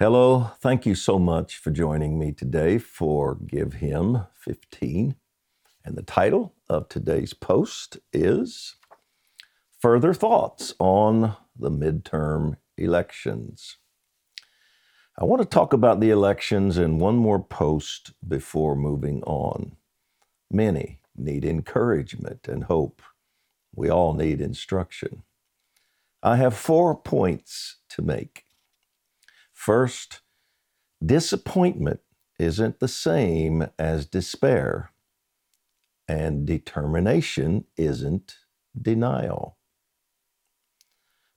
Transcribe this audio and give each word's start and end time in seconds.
Hello, 0.00 0.52
thank 0.60 0.86
you 0.86 0.94
so 0.94 1.18
much 1.18 1.56
for 1.56 1.72
joining 1.72 2.20
me 2.20 2.30
today 2.30 2.78
for 2.78 3.34
Give 3.34 3.72
Him 3.72 4.26
15. 4.32 5.16
And 5.84 5.96
the 5.96 6.02
title 6.02 6.54
of 6.70 6.88
today's 6.88 7.34
post 7.34 7.98
is 8.12 8.76
Further 9.80 10.14
Thoughts 10.14 10.72
on 10.78 11.34
the 11.58 11.72
Midterm 11.72 12.58
Elections. 12.76 13.78
I 15.18 15.24
want 15.24 15.42
to 15.42 15.48
talk 15.48 15.72
about 15.72 15.98
the 15.98 16.10
elections 16.10 16.78
in 16.78 17.00
one 17.00 17.16
more 17.16 17.42
post 17.42 18.12
before 18.28 18.76
moving 18.76 19.24
on. 19.24 19.74
Many 20.48 21.00
need 21.16 21.44
encouragement 21.44 22.46
and 22.46 22.62
hope. 22.62 23.02
We 23.74 23.88
all 23.88 24.14
need 24.14 24.40
instruction. 24.40 25.24
I 26.22 26.36
have 26.36 26.56
four 26.56 26.94
points 26.94 27.78
to 27.88 28.02
make. 28.02 28.44
First, 29.58 30.20
disappointment 31.04 31.98
isn't 32.38 32.78
the 32.78 32.86
same 32.86 33.66
as 33.76 34.06
despair, 34.06 34.92
and 36.06 36.46
determination 36.46 37.64
isn't 37.76 38.36
denial. 38.80 39.58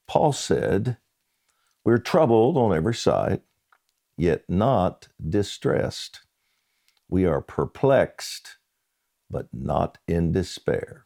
Paul 0.08 0.34
said, 0.34 0.98
We're 1.84 1.98
troubled 1.98 2.58
on 2.58 2.78
every 2.78 2.94
side, 2.94 3.42
yet 4.16 4.48
not 4.48 5.08
distressed. 5.28 6.22
We 7.10 7.26
are 7.26 7.42
perplexed, 7.42 8.58
but 9.32 9.48
not 9.52 9.98
in 10.08 10.32
despair. 10.32 11.06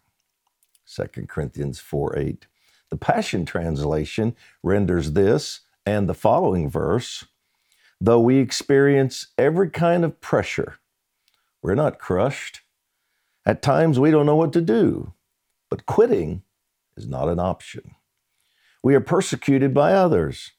2 0.93 1.27
Corinthians 1.27 1.79
4 1.79 2.19
8. 2.19 2.47
The 2.89 2.97
Passion 2.97 3.45
Translation 3.45 4.35
renders 4.61 5.13
this 5.13 5.61
and 5.85 6.09
the 6.09 6.13
following 6.13 6.69
verse, 6.69 7.25
though 8.01 8.19
we 8.19 8.39
experience 8.39 9.27
every 9.37 9.69
kind 9.69 10.03
of 10.03 10.19
pressure, 10.19 10.79
we're 11.61 11.75
not 11.75 11.99
crushed. 11.99 12.61
At 13.45 13.61
times 13.61 13.99
we 13.99 14.11
don't 14.11 14.25
know 14.25 14.35
what 14.35 14.53
to 14.53 14.61
do, 14.61 15.13
but 15.69 15.85
quitting 15.85 16.43
is 16.97 17.07
not 17.07 17.29
an 17.29 17.39
option. 17.39 17.95
We 18.83 18.95
are 18.95 19.01
persecuted 19.01 19.73
by 19.73 19.93
others, 19.93 20.51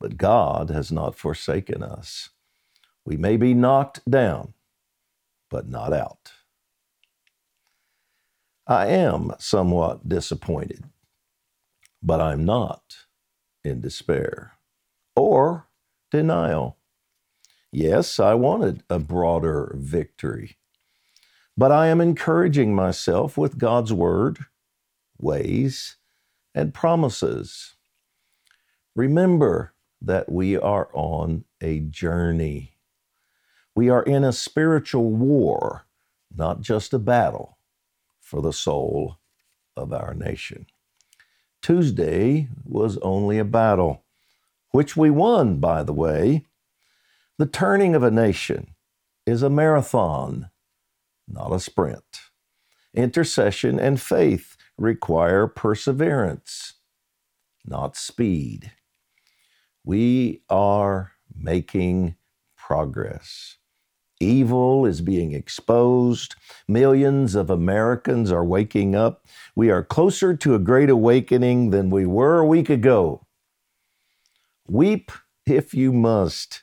but 0.00 0.16
God 0.16 0.70
has 0.70 0.92
not 0.92 1.16
forsaken 1.16 1.82
us. 1.82 2.30
We 3.04 3.16
may 3.16 3.36
be 3.36 3.54
knocked 3.54 4.08
down, 4.08 4.54
but 5.50 5.68
not 5.68 5.92
out. 5.92 6.32
I 8.66 8.88
am 8.88 9.32
somewhat 9.38 10.08
disappointed, 10.08 10.84
but 12.02 12.20
I'm 12.20 12.44
not 12.44 13.05
in 13.66 13.80
despair 13.80 14.52
or 15.14 15.68
denial. 16.10 16.78
Yes, 17.72 18.20
I 18.20 18.34
wanted 18.34 18.82
a 18.88 18.98
broader 18.98 19.74
victory, 19.76 20.56
but 21.56 21.72
I 21.72 21.88
am 21.88 22.00
encouraging 22.00 22.74
myself 22.74 23.36
with 23.36 23.58
God's 23.58 23.92
word, 23.92 24.38
ways, 25.18 25.96
and 26.54 26.72
promises. 26.72 27.74
Remember 28.94 29.74
that 30.00 30.30
we 30.30 30.56
are 30.56 30.88
on 30.94 31.44
a 31.60 31.80
journey. 31.80 32.78
We 33.74 33.90
are 33.90 34.02
in 34.02 34.24
a 34.24 34.32
spiritual 34.32 35.10
war, 35.10 35.86
not 36.34 36.60
just 36.60 36.94
a 36.94 36.98
battle 36.98 37.58
for 38.20 38.40
the 38.40 38.52
soul 38.52 39.18
of 39.76 39.92
our 39.92 40.14
nation. 40.14 40.66
Tuesday 41.66 42.46
was 42.64 42.96
only 42.98 43.40
a 43.40 43.44
battle, 43.44 44.04
which 44.70 44.96
we 44.96 45.10
won, 45.10 45.58
by 45.58 45.82
the 45.82 45.92
way. 45.92 46.44
The 47.38 47.46
turning 47.46 47.96
of 47.96 48.04
a 48.04 48.10
nation 48.12 48.76
is 49.26 49.42
a 49.42 49.50
marathon, 49.50 50.50
not 51.26 51.52
a 51.52 51.58
sprint. 51.58 52.20
Intercession 52.94 53.80
and 53.80 54.00
faith 54.00 54.56
require 54.78 55.48
perseverance, 55.48 56.74
not 57.64 57.96
speed. 57.96 58.70
We 59.82 60.42
are 60.48 61.14
making 61.34 62.14
progress. 62.56 63.56
Evil 64.20 64.86
is 64.86 65.02
being 65.02 65.32
exposed. 65.32 66.34
Millions 66.66 67.34
of 67.34 67.50
Americans 67.50 68.32
are 68.32 68.44
waking 68.44 68.94
up. 68.94 69.26
We 69.54 69.70
are 69.70 69.84
closer 69.84 70.34
to 70.36 70.54
a 70.54 70.60
great 70.60 70.88
awakening 70.88 71.70
than 71.70 71.90
we 71.90 72.06
were 72.06 72.38
a 72.38 72.46
week 72.46 72.70
ago. 72.70 73.26
Weep 74.66 75.12
if 75.46 75.74
you 75.74 75.92
must. 75.92 76.62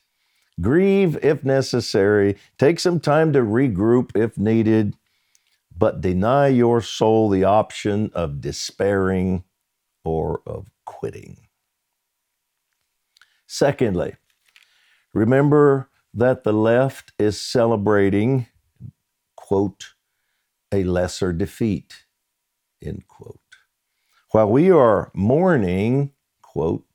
Grieve 0.60 1.18
if 1.24 1.44
necessary. 1.44 2.38
Take 2.58 2.80
some 2.80 3.00
time 3.00 3.34
to 3.34 3.40
regroup 3.40 4.16
if 4.16 4.38
needed. 4.38 4.96
But 5.76 6.02
deny 6.02 6.48
your 6.48 6.82
soul 6.82 7.30
the 7.30 7.44
option 7.44 8.12
of 8.14 8.42
despairing 8.42 9.44
or 10.04 10.42
of 10.46 10.70
quitting. 10.86 11.48
Secondly, 13.48 14.16
remember 15.14 15.90
that 16.14 16.44
the 16.44 16.54
left 16.54 17.12
is 17.18 17.40
celebrating, 17.40 18.48
quote, 19.36 19.94
a 20.72 20.84
lesser 20.84 21.34
defeat, 21.34 22.06
end 22.84 23.08
quote, 23.08 23.40
while 24.32 24.50
we 24.50 24.72
are 24.72 25.12
mourning, 25.14 26.12
quote, 26.42 26.86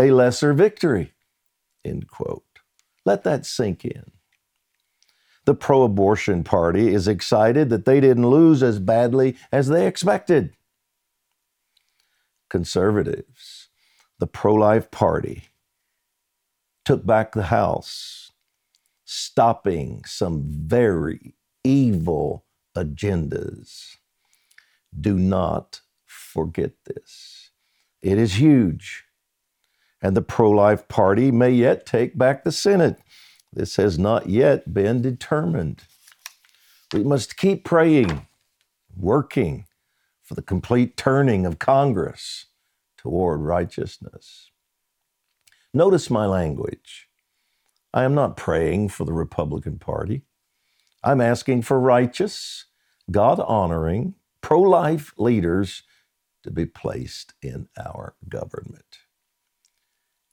a 0.00 0.10
lesser 0.10 0.52
victory, 0.52 1.12
end 1.84 2.08
quote. 2.08 2.44
Let 3.04 3.24
that 3.24 3.46
sink 3.46 3.84
in. 3.84 4.12
The 5.44 5.54
pro 5.54 5.82
abortion 5.82 6.44
party 6.44 6.92
is 6.92 7.08
excited 7.08 7.70
that 7.70 7.84
they 7.84 8.00
didn't 8.00 8.28
lose 8.28 8.62
as 8.62 8.78
badly 8.78 9.36
as 9.50 9.68
they 9.68 9.86
expected. 9.86 10.54
Conservatives, 12.50 13.68
the 14.18 14.26
pro 14.26 14.54
life 14.54 14.90
party, 14.90 15.44
took 16.84 17.06
back 17.06 17.32
the 17.32 17.44
House 17.44 18.27
stopping 19.10 20.04
some 20.04 20.44
very 20.46 21.34
evil 21.64 22.44
agendas. 22.76 23.96
Do 24.98 25.18
not 25.18 25.80
forget 26.04 26.72
this. 26.84 27.50
It 28.02 28.18
is 28.18 28.34
huge. 28.34 29.04
And 30.02 30.14
the 30.14 30.20
pro 30.20 30.50
life 30.50 30.88
party 30.88 31.30
may 31.30 31.50
yet 31.50 31.86
take 31.86 32.18
back 32.18 32.44
the 32.44 32.52
Senate. 32.52 32.98
This 33.50 33.76
has 33.76 33.98
not 33.98 34.28
yet 34.28 34.74
been 34.74 35.00
determined. 35.00 35.84
We 36.92 37.02
must 37.02 37.38
keep 37.38 37.64
praying, 37.64 38.26
working 38.94 39.64
for 40.22 40.34
the 40.34 40.42
complete 40.42 40.98
turning 40.98 41.46
of 41.46 41.58
Congress 41.58 42.44
toward 42.98 43.40
righteousness. 43.40 44.50
Notice 45.72 46.10
my 46.10 46.26
language. 46.26 47.07
I 47.92 48.04
am 48.04 48.14
not 48.14 48.36
praying 48.36 48.90
for 48.90 49.04
the 49.04 49.12
Republican 49.12 49.78
Party. 49.78 50.22
I'm 51.02 51.20
asking 51.20 51.62
for 51.62 51.80
righteous, 51.80 52.66
God 53.10 53.40
honoring, 53.40 54.14
pro 54.42 54.60
life 54.60 55.12
leaders 55.16 55.82
to 56.42 56.50
be 56.50 56.66
placed 56.66 57.34
in 57.40 57.68
our 57.78 58.14
government. 58.28 58.98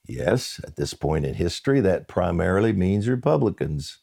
Yes, 0.07 0.59
at 0.63 0.75
this 0.75 0.93
point 0.93 1.25
in 1.25 1.35
history, 1.35 1.79
that 1.81 2.07
primarily 2.07 2.73
means 2.73 3.07
Republicans. 3.07 3.99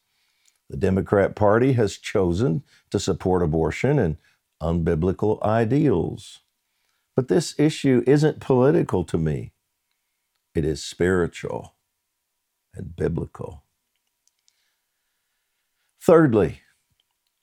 The 0.70 0.76
Democrat 0.76 1.36
Party 1.36 1.74
has 1.74 1.98
chosen 1.98 2.62
to 2.90 2.98
support 2.98 3.42
abortion 3.42 3.98
and 3.98 4.16
unbiblical 4.60 5.40
ideals. 5.42 6.40
But 7.14 7.28
this 7.28 7.54
issue 7.58 8.02
isn't 8.06 8.40
political 8.40 9.04
to 9.04 9.18
me, 9.18 9.52
it 10.54 10.64
is 10.64 10.82
spiritual 10.82 11.74
and 12.74 12.96
biblical. 12.96 13.64
Thirdly, 16.00 16.62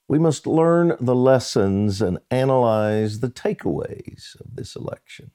we 0.08 0.18
must 0.18 0.46
learn 0.46 0.96
the 1.00 1.14
lessons 1.14 2.02
and 2.02 2.18
analyze 2.30 3.20
the 3.20 3.30
takeaways 3.30 4.38
of 4.40 4.56
this 4.56 4.76
election. 4.76 5.30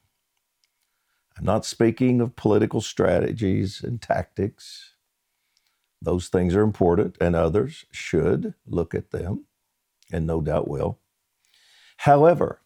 I'm 1.38 1.46
not 1.46 1.66
speaking 1.66 2.22
of 2.22 2.36
political 2.36 2.82
strategies 2.82 3.82
and 3.84 4.02
tactics. 4.02 4.96
Those 6.02 6.28
things 6.28 6.56
are 6.56 6.62
important, 6.62 7.18
and 7.20 7.36
others 7.36 7.86
should 7.92 8.54
look 8.66 8.94
at 8.94 9.12
them, 9.12 9.46
and 10.12 10.28
no 10.28 10.42
doubt 10.42 10.68
will. 10.68 11.00
However, 11.98 12.62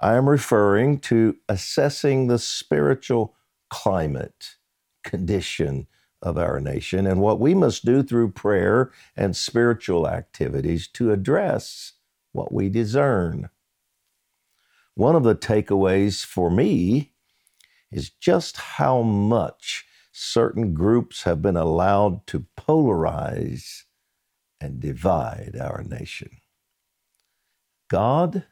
I 0.00 0.14
am 0.14 0.28
referring 0.28 0.98
to 1.00 1.36
assessing 1.48 2.26
the 2.26 2.38
spiritual 2.38 3.34
climate, 3.70 4.56
condition, 5.04 5.86
of 6.22 6.38
our 6.38 6.60
nation 6.60 7.06
and 7.06 7.20
what 7.20 7.40
we 7.40 7.54
must 7.54 7.84
do 7.84 8.02
through 8.02 8.30
prayer 8.32 8.92
and 9.16 9.36
spiritual 9.36 10.08
activities 10.08 10.86
to 10.88 11.12
address 11.12 11.92
what 12.32 12.52
we 12.52 12.68
discern. 12.68 13.50
One 14.94 15.16
of 15.16 15.22
the 15.22 15.34
takeaways 15.34 16.24
for 16.24 16.50
me 16.50 17.12
is 17.90 18.10
just 18.10 18.56
how 18.56 19.02
much 19.02 19.86
certain 20.12 20.74
groups 20.74 21.22
have 21.22 21.40
been 21.40 21.56
allowed 21.56 22.26
to 22.28 22.46
polarize 22.56 23.84
and 24.60 24.80
divide 24.80 25.56
our 25.60 25.82
nation. 25.82 26.30
God 27.88 28.44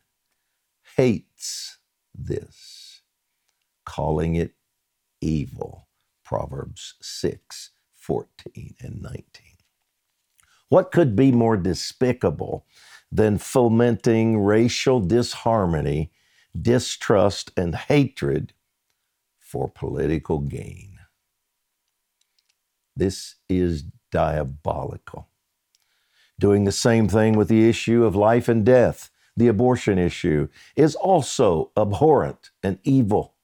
hates 0.97 1.79
this, 2.15 3.03
calling 3.85 4.35
it 4.37 4.55
evil. 5.21 5.88
Proverbs 6.29 6.93
6 7.01 7.71
14 7.95 8.75
and 8.81 9.01
19. 9.01 9.25
What 10.69 10.93
could 10.93 11.17
be 11.17 11.33
more 11.33 11.57
despicable 11.57 12.67
than 13.11 13.39
fomenting 13.39 14.39
racial 14.39 15.01
disharmony, 15.01 16.13
distrust, 16.61 17.51
and 17.57 17.75
hatred 17.75 18.53
for 19.39 19.71
political 19.71 20.41
gain? 20.41 20.99
This 22.95 23.37
is 23.49 23.85
diabolical. 24.11 25.29
Doing 26.39 26.65
the 26.65 26.73
same 26.73 27.09
thing 27.09 27.39
with 27.39 27.49
the 27.49 27.71
issue 27.71 28.05
of 28.05 28.15
life 28.15 28.51
and 28.51 28.67
death, 28.67 29.11
the 29.35 29.49
abortion 29.49 29.99
issue, 29.99 30.49
is 30.77 30.95
also 30.95 31.71
abhorrent 31.75 32.51
and 32.63 32.81
evil. 32.85 33.38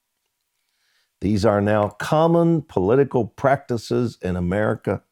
These 1.24 1.46
are 1.46 1.62
now 1.62 1.88
common 1.88 2.60
political 2.60 3.24
practices 3.26 4.18
in 4.20 4.36
America. 4.36 5.04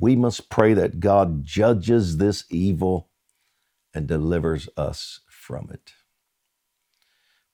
We 0.00 0.16
must 0.16 0.50
pray 0.50 0.74
that 0.74 0.98
God 0.98 1.44
judges 1.44 2.16
this 2.16 2.42
evil 2.50 3.08
and 3.94 4.08
delivers 4.08 4.68
us 4.76 5.20
from 5.28 5.70
it. 5.72 5.92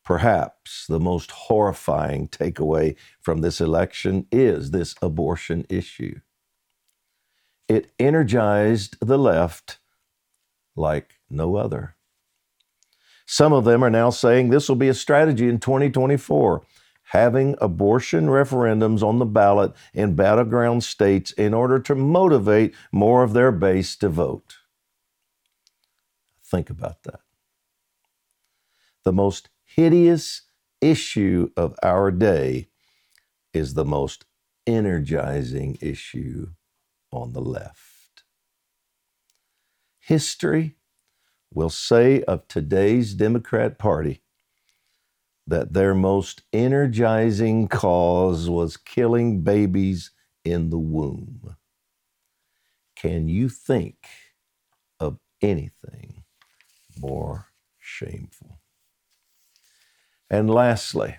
Perhaps 0.06 0.86
the 0.86 0.98
most 0.98 1.32
horrifying 1.32 2.28
takeaway 2.28 2.96
from 3.20 3.42
this 3.42 3.60
election 3.60 4.26
is 4.32 4.70
this 4.70 4.94
abortion 5.02 5.66
issue. 5.68 6.20
It 7.68 7.92
energized 7.98 8.96
the 9.06 9.18
left 9.18 9.80
like 10.76 11.16
no 11.28 11.56
other. 11.56 11.96
Some 13.26 13.52
of 13.52 13.66
them 13.66 13.84
are 13.84 13.90
now 13.90 14.08
saying 14.08 14.48
this 14.48 14.66
will 14.66 14.76
be 14.76 14.88
a 14.88 14.94
strategy 14.94 15.46
in 15.46 15.60
2024, 15.60 16.62
having 17.08 17.54
abortion 17.60 18.26
referendums 18.26 19.02
on 19.02 19.18
the 19.18 19.26
ballot 19.26 19.72
in 19.92 20.16
battleground 20.16 20.82
states 20.82 21.32
in 21.32 21.54
order 21.54 21.78
to 21.78 21.94
motivate 21.94 22.74
more 22.90 23.22
of 23.22 23.32
their 23.32 23.52
base 23.52 23.94
to 23.96 24.08
vote. 24.08 24.56
Think 26.42 26.70
about 26.70 27.02
that. 27.04 27.20
The 29.04 29.12
most 29.12 29.50
hideous 29.64 30.42
issue 30.80 31.50
of 31.56 31.74
our 31.82 32.10
day 32.10 32.68
is 33.52 33.74
the 33.74 33.84
most 33.84 34.24
energizing 34.66 35.78
issue 35.80 36.48
on 37.12 37.32
the 37.32 37.40
left. 37.40 38.24
History 40.00 40.76
will 41.52 41.70
say 41.70 42.22
of 42.24 42.48
today's 42.48 43.14
Democrat 43.14 43.78
Party 43.78 44.23
that 45.46 45.72
their 45.72 45.94
most 45.94 46.42
energizing 46.52 47.68
cause 47.68 48.48
was 48.48 48.76
killing 48.76 49.42
babies 49.42 50.10
in 50.44 50.70
the 50.70 50.78
womb. 50.78 51.56
Can 52.96 53.28
you 53.28 53.48
think 53.48 54.06
of 54.98 55.18
anything 55.42 56.24
more 56.98 57.48
shameful? 57.78 58.60
And 60.30 60.48
lastly, 60.48 61.18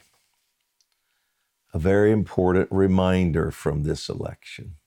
a 1.73 1.79
very 1.79 2.11
important 2.11 2.67
reminder 2.71 3.51
from 3.51 3.83
this 3.83 4.09
election 4.09 4.77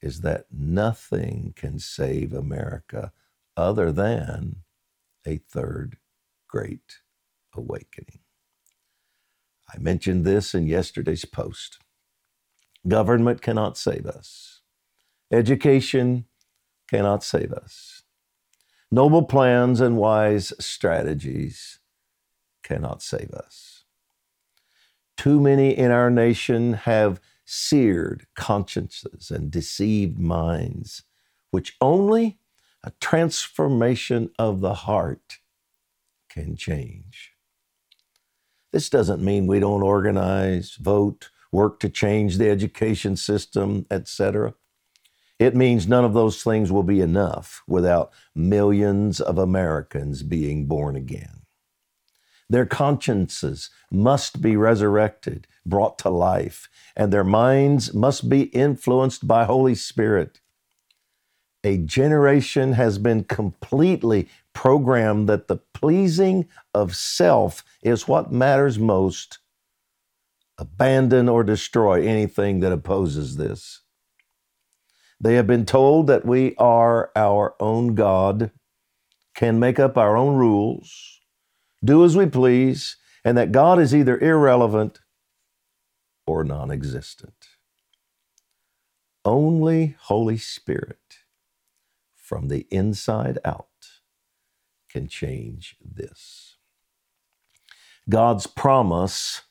is 0.00 0.20
that 0.22 0.46
nothing 0.50 1.52
can 1.56 1.78
save 1.78 2.32
America 2.32 3.12
other 3.56 3.90
than 3.92 4.62
a 5.26 5.38
third 5.38 5.98
great 6.48 7.00
awakening. 7.56 8.20
I 9.72 9.78
mentioned 9.78 10.24
this 10.24 10.54
in 10.54 10.66
yesterday's 10.66 11.24
post. 11.24 11.78
Government 12.86 13.42
cannot 13.42 13.76
save 13.76 14.06
us. 14.06 14.60
Education 15.32 16.26
cannot 16.88 17.24
save 17.24 17.52
us. 17.52 18.02
Noble 18.90 19.24
plans 19.24 19.80
and 19.80 19.96
wise 19.96 20.52
strategies 20.60 21.80
cannot 22.62 23.02
save 23.02 23.30
us. 23.32 23.84
Too 25.16 25.40
many 25.40 25.76
in 25.76 25.90
our 25.90 26.10
nation 26.10 26.74
have 26.74 27.20
seared 27.44 28.26
consciences 28.36 29.30
and 29.30 29.50
deceived 29.50 30.18
minds, 30.18 31.02
which 31.50 31.76
only 31.80 32.38
a 32.84 32.92
transformation 33.00 34.30
of 34.38 34.60
the 34.60 34.74
heart 34.74 35.38
can 36.28 36.54
change. 36.54 37.35
This 38.76 38.90
doesn't 38.90 39.24
mean 39.24 39.46
we 39.46 39.58
don't 39.58 39.82
organize, 39.82 40.74
vote, 40.74 41.30
work 41.50 41.80
to 41.80 41.88
change 41.88 42.36
the 42.36 42.50
education 42.50 43.16
system, 43.16 43.86
etc. 43.90 44.52
It 45.38 45.56
means 45.56 45.88
none 45.88 46.04
of 46.04 46.12
those 46.12 46.42
things 46.42 46.70
will 46.70 46.82
be 46.82 47.00
enough 47.00 47.62
without 47.66 48.12
millions 48.34 49.18
of 49.18 49.38
Americans 49.38 50.22
being 50.22 50.66
born 50.66 50.94
again. 50.94 51.46
Their 52.50 52.66
consciences 52.66 53.70
must 53.90 54.42
be 54.42 54.58
resurrected, 54.58 55.46
brought 55.64 55.98
to 56.00 56.10
life, 56.10 56.68
and 56.94 57.10
their 57.10 57.24
minds 57.24 57.94
must 57.94 58.28
be 58.28 58.42
influenced 58.42 59.26
by 59.26 59.46
Holy 59.46 59.74
Spirit. 59.74 60.40
A 61.64 61.78
generation 61.78 62.74
has 62.74 62.98
been 62.98 63.24
completely 63.24 64.28
programmed 64.56 65.28
that 65.28 65.48
the 65.48 65.58
pleasing 65.74 66.48
of 66.72 66.96
self 66.96 67.62
is 67.82 68.08
what 68.08 68.32
matters 68.32 68.78
most. 68.78 69.38
Abandon 70.58 71.28
or 71.28 71.44
destroy 71.44 72.02
anything 72.08 72.60
that 72.60 72.72
opposes 72.72 73.36
this. 73.36 73.82
They 75.20 75.34
have 75.34 75.46
been 75.46 75.66
told 75.66 76.06
that 76.06 76.24
we 76.24 76.56
are 76.56 77.10
our 77.14 77.54
own 77.60 77.94
God, 77.94 78.50
can 79.34 79.60
make 79.60 79.78
up 79.78 79.98
our 79.98 80.16
own 80.16 80.36
rules, 80.36 81.20
do 81.84 82.02
as 82.02 82.16
we 82.16 82.24
please, 82.24 82.96
and 83.26 83.36
that 83.36 83.52
God 83.52 83.78
is 83.78 83.94
either 83.94 84.18
irrelevant 84.18 85.00
or 86.26 86.44
non 86.44 86.70
existent. 86.70 87.48
Only 89.22 89.96
Holy 90.00 90.38
Spirit 90.38 91.18
from 92.16 92.48
the 92.48 92.66
inside 92.70 93.38
out 93.44 93.68
can 94.96 95.08
change 95.08 95.76
this. 95.84 96.56
God's 98.08 98.46
promise 98.46 99.42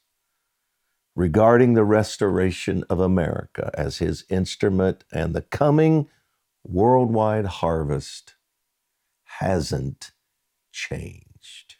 regarding 1.16 1.76
the 1.76 1.84
restoration 1.84 2.84
of 2.90 3.00
America 3.00 3.70
as 3.76 4.00
his 4.00 4.26
instrument 4.28 5.04
and 5.14 5.36
the 5.36 5.44
coming 5.44 6.08
worldwide 6.64 7.46
harvest 7.46 8.34
hasn't 9.40 10.14
changed. 10.72 11.76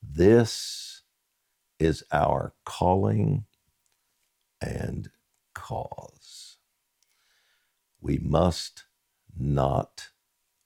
This 0.00 1.02
is 1.80 2.04
our 2.12 2.54
calling 2.64 3.46
and 4.60 5.10
cause. 5.56 6.58
We 8.00 8.18
must 8.18 8.84
not 9.36 10.10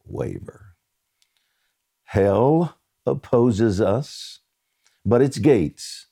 waver. 0.05 0.68
Hell 2.09 2.75
opposes 3.05 3.83
us, 3.83 4.41
but 5.05 5.21
its 5.21 5.37
gates, 5.37 6.07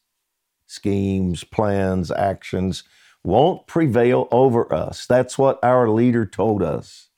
schemes, 0.66 1.42
plans, 1.42 2.10
actions 2.10 2.84
won't 3.24 3.66
prevail 3.66 4.28
over 4.30 4.70
us. 4.70 5.06
That's 5.06 5.38
what 5.38 5.58
our 5.64 5.88
leader 5.88 6.26
told 6.26 6.62
us. 6.62 7.08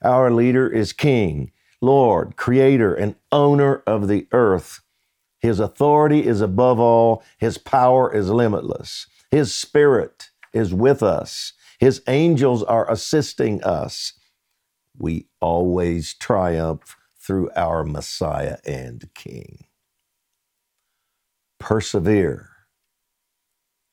Our 0.00 0.30
leader 0.30 0.68
is 0.68 0.92
King, 0.92 1.50
Lord, 1.80 2.36
Creator, 2.36 2.94
and 2.94 3.16
owner 3.32 3.82
of 3.84 4.06
the 4.06 4.28
earth. 4.30 4.82
His 5.40 5.58
authority 5.58 6.24
is 6.24 6.40
above 6.40 6.78
all, 6.78 7.24
His 7.36 7.58
power 7.58 8.14
is 8.14 8.30
limitless. 8.30 9.08
His 9.32 9.52
Spirit 9.52 10.30
is 10.52 10.72
with 10.72 11.02
us, 11.02 11.52
His 11.80 12.00
angels 12.06 12.62
are 12.62 12.88
assisting 12.88 13.60
us. 13.64 14.12
We 14.96 15.26
always 15.40 16.14
triumph 16.14 16.96
through 17.26 17.50
our 17.56 17.84
Messiah 17.84 18.58
and 18.66 19.08
King. 19.14 19.64
Persevere, 21.58 22.50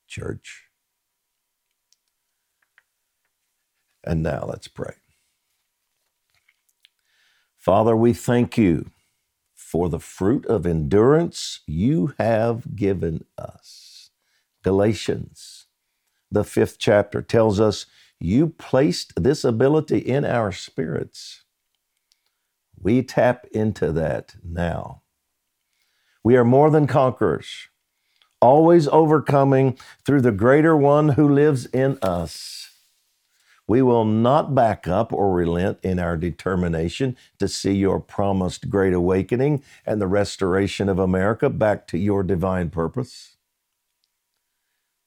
church. 0.08 0.64
And 4.04 4.22
now 4.22 4.46
let's 4.48 4.68
pray. 4.68 4.94
Father, 7.58 7.96
we 7.96 8.12
thank 8.12 8.58
you 8.58 8.90
for 9.54 9.88
the 9.88 9.98
fruit 10.00 10.46
of 10.46 10.66
endurance 10.66 11.60
you 11.66 12.14
have 12.18 12.76
given 12.76 13.24
us. 13.38 14.10
Galatians 14.62 15.64
the 16.32 16.44
fifth 16.44 16.78
chapter, 16.78 17.22
tells 17.22 17.60
us 17.60 17.86
you 18.20 18.48
placed 18.48 19.14
this 19.22 19.44
ability 19.44 19.98
in 19.98 20.26
our 20.26 20.52
spirits. 20.52 21.43
We 22.80 23.02
tap 23.02 23.46
into 23.52 23.92
that 23.92 24.36
now. 24.44 25.02
We 26.24 26.36
are 26.36 26.44
more 26.44 26.70
than 26.70 26.86
conquerors, 26.86 27.68
always 28.40 28.88
overcoming 28.88 29.78
through 30.06 30.22
the 30.22 30.32
greater 30.32 30.76
one 30.76 31.10
who 31.10 31.28
lives 31.28 31.66
in 31.66 31.98
us. 32.02 32.70
We 33.66 33.82
will 33.82 34.04
not 34.04 34.54
back 34.54 34.86
up 34.86 35.12
or 35.12 35.32
relent 35.32 35.78
in 35.82 35.98
our 35.98 36.16
determination 36.18 37.16
to 37.38 37.48
see 37.48 37.72
your 37.72 38.00
promised 38.00 38.68
great 38.68 38.92
awakening 38.92 39.62
and 39.86 40.00
the 40.00 40.06
restoration 40.06 40.88
of 40.88 40.98
America 40.98 41.48
back 41.50 41.86
to 41.88 41.98
your 41.98 42.22
divine 42.22 42.70
purpose. 42.70 43.36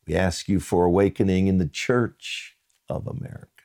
We 0.07 0.15
ask 0.15 0.49
you 0.49 0.59
for 0.59 0.85
awakening 0.85 1.47
in 1.47 1.59
the 1.59 1.67
church 1.67 2.57
of 2.89 3.07
America, 3.07 3.56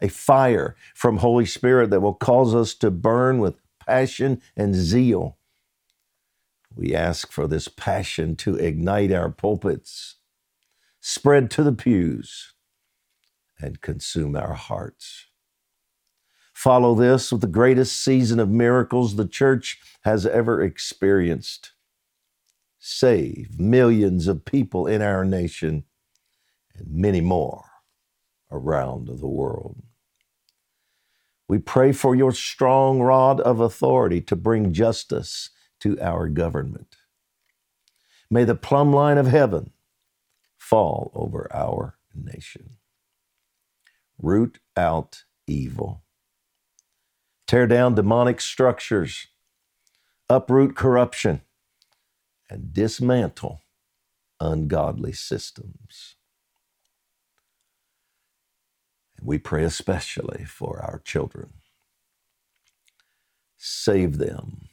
a 0.00 0.08
fire 0.08 0.76
from 0.94 1.18
Holy 1.18 1.46
Spirit 1.46 1.90
that 1.90 2.00
will 2.00 2.14
cause 2.14 2.54
us 2.54 2.74
to 2.74 2.90
burn 2.90 3.38
with 3.38 3.60
passion 3.84 4.40
and 4.56 4.74
zeal. 4.74 5.36
We 6.74 6.94
ask 6.94 7.32
for 7.32 7.46
this 7.46 7.68
passion 7.68 8.36
to 8.36 8.54
ignite 8.54 9.12
our 9.12 9.28
pulpits, 9.28 10.16
spread 11.00 11.50
to 11.52 11.62
the 11.62 11.72
pews, 11.72 12.54
and 13.58 13.80
consume 13.80 14.36
our 14.36 14.54
hearts. 14.54 15.26
Follow 16.54 16.94
this 16.94 17.32
with 17.32 17.40
the 17.40 17.46
greatest 17.46 17.98
season 17.98 18.38
of 18.38 18.48
miracles 18.48 19.16
the 19.16 19.26
church 19.26 19.80
has 20.02 20.26
ever 20.26 20.62
experienced. 20.62 21.72
Save 22.78 23.58
millions 23.58 24.26
of 24.26 24.44
people 24.44 24.86
in 24.86 25.02
our 25.02 25.24
nation 25.24 25.84
and 26.74 26.88
many 26.88 27.20
more 27.20 27.64
around 28.50 29.08
the 29.08 29.28
world. 29.28 29.82
We 31.50 31.58
pray 31.58 31.90
for 31.90 32.14
your 32.14 32.30
strong 32.30 33.00
rod 33.00 33.40
of 33.40 33.58
authority 33.58 34.20
to 34.20 34.36
bring 34.36 34.72
justice 34.72 35.50
to 35.80 36.00
our 36.00 36.28
government. 36.28 36.94
May 38.30 38.44
the 38.44 38.54
plumb 38.54 38.92
line 38.92 39.18
of 39.18 39.26
heaven 39.26 39.72
fall 40.56 41.10
over 41.12 41.48
our 41.52 41.98
nation. 42.14 42.76
Root 44.16 44.60
out 44.76 45.24
evil. 45.48 46.04
Tear 47.48 47.66
down 47.66 47.96
demonic 47.96 48.40
structures. 48.40 49.26
Uproot 50.28 50.76
corruption 50.76 51.40
and 52.48 52.72
dismantle 52.72 53.60
ungodly 54.38 55.12
systems. 55.12 56.14
And 59.18 59.19
we 59.30 59.38
pray 59.38 59.62
especially 59.62 60.44
for 60.44 60.80
our 60.82 61.00
children. 61.04 61.52
Save 63.56 64.18
them 64.18 64.70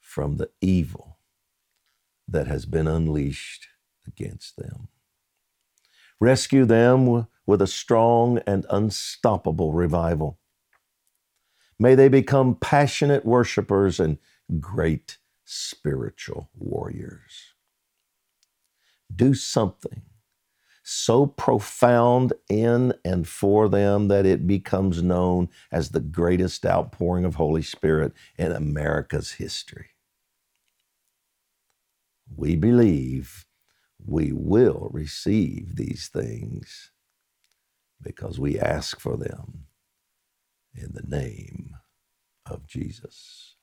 from 0.00 0.38
the 0.38 0.48
evil 0.62 1.18
that 2.26 2.46
has 2.46 2.64
been 2.64 2.88
unleashed 2.88 3.66
against 4.06 4.56
them. 4.56 4.88
Rescue 6.18 6.64
them 6.64 7.26
with 7.44 7.60
a 7.60 7.66
strong 7.66 8.38
and 8.46 8.64
unstoppable 8.70 9.74
revival. 9.74 10.38
May 11.78 11.94
they 11.94 12.08
become 12.08 12.54
passionate 12.54 13.26
worshipers 13.26 14.00
and 14.00 14.16
great 14.58 15.18
spiritual 15.44 16.48
warriors. 16.56 17.52
Do 19.14 19.34
something 19.34 20.00
so 20.82 21.26
profound 21.26 22.32
in 22.48 22.94
and 23.04 23.28
for 23.28 23.68
them 23.68 24.08
that 24.08 24.26
it 24.26 24.46
becomes 24.46 25.02
known 25.02 25.48
as 25.70 25.90
the 25.90 26.00
greatest 26.00 26.64
outpouring 26.66 27.24
of 27.24 27.36
Holy 27.36 27.62
Spirit 27.62 28.12
in 28.38 28.52
America's 28.52 29.32
history. 29.32 29.90
We 32.34 32.56
believe 32.56 33.46
we 34.04 34.32
will 34.32 34.88
receive 34.92 35.76
these 35.76 36.08
things 36.08 36.90
because 38.02 38.38
we 38.38 38.58
ask 38.58 38.98
for 38.98 39.16
them 39.16 39.66
in 40.74 40.92
the 40.94 41.02
name 41.02 41.76
of 42.46 42.66
Jesus. 42.66 43.56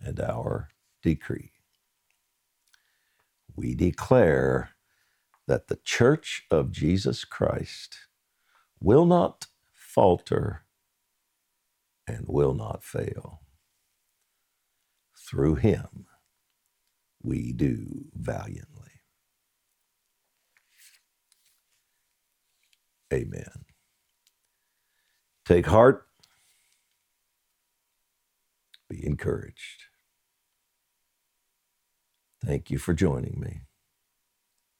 And 0.00 0.20
our 0.20 0.68
decree. 1.02 1.52
We 3.56 3.74
declare 3.74 4.73
that 5.48 5.68
the 5.68 5.78
church 5.84 6.44
of 6.50 6.72
Jesus 6.72 7.24
Christ 7.24 7.98
will 8.80 9.06
not 9.06 9.46
falter 9.74 10.64
and 12.08 12.26
will 12.28 12.54
not 12.54 12.84
fail. 12.84 13.42
Through 15.18 15.56
him, 15.56 16.06
we 17.22 17.52
do 17.52 18.06
valiantly. 18.14 18.92
Amen. 23.12 23.66
Take 25.46 25.66
heart. 25.66 26.06
Be 28.90 29.06
encouraged. 29.06 29.84
Thank 32.44 32.70
you 32.70 32.78
for 32.78 32.94
joining 32.94 33.40
me, 33.40 33.62